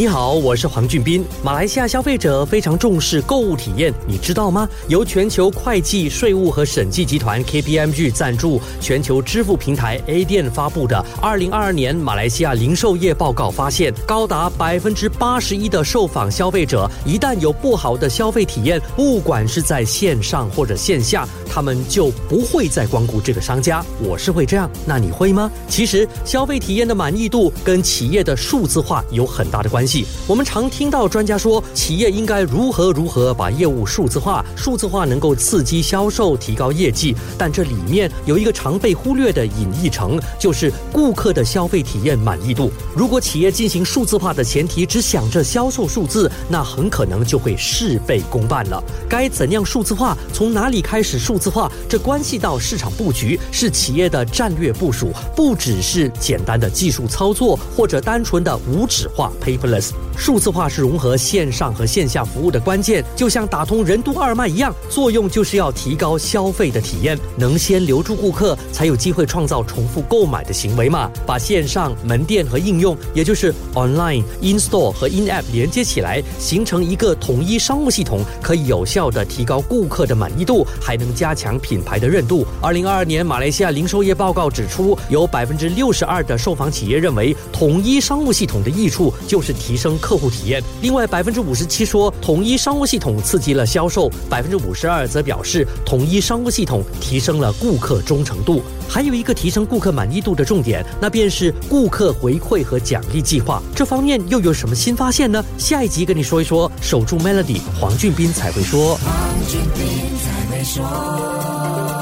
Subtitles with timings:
[0.00, 1.22] 你好，我是黄俊斌。
[1.42, 4.66] 马来西亚消费者非常重视购物体验，你知道吗？
[4.88, 23.84] 由全球会计、税务和审计集团 KPMG 赞助，全球支付平台 A 店发布的二零二二年马来西亚零售业报告发现，高达百分之八十一的受访消费者一旦有不好的消费体验，不管是在线上或者线下，他们就不会再光顾这个商家。
[24.02, 25.52] 我是会这样，那你会吗？
[25.68, 29.86] 其实，消费体验的满意度跟企业的数字化有很大的关。
[29.86, 29.89] 系
[30.26, 37.14] 我们常听到专家说，企业应该如何如何把业务数字化，数字化能够刺激销售、提高业绩。
[37.36, 42.70] 但这里面有一个常被忽略的隐逸层，就是顾客的消费体验满意度。
[42.94, 48.82] 如果企业进行数字化的前提只想着销售数字，那很可能就会事倍功半了。
[49.08, 50.16] 该怎样数字化？
[50.32, 51.70] 从哪里开始数字化？
[51.88, 59.79] 这关系到市场布局，是企业的战略部署，不只是简单的技术操作或者单纯的无纸化 （paperless）
[60.16, 71.10] 数字化是融合线上和线下服务的关键，就像打通任督二脉一样，作用就是要提高消费的体验，能先留住顾客，才有机会创造重复购买的行为嘛。
[71.26, 82.46] 把线上门店和应用，也就是 online、in store 和 in app 连接起来，形成一个统一商务系统，可以有效的提高顾客的满意度，还能加强品牌的认度。
[82.60, 89.54] 二零二二年马来西亚零售业报告指出，有百分之六十二的受访企业认为，统一商务系统的益处就是。
[89.60, 90.60] 提升客户体验。
[90.80, 98.62] 另外，百分之五十七说统一商务系统刺激了销售，百分之五十二则表示统一商务系统提升了顾客忠诚度。
[98.88, 103.62] 还有一个提升顾客满意度的重点，那便是顾客回馈和奖励计划。
[103.76, 105.44] 这方面又有什么新发现呢？
[105.58, 106.68] 下一集跟你说一说。
[106.80, 108.96] 守住 Melody，黄俊斌才会说。
[108.96, 109.84] 黄俊斌
[110.18, 111.99] 才会说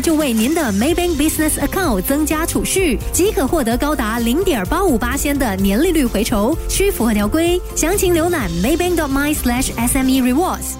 [0.00, 7.60] 就为您的 Maybank Business Account 增加储蓄，即可获得高达零点八五八仙的年利率回酬，需符合条规。
[7.74, 10.74] 详情浏览 maybank.my/sme rewards。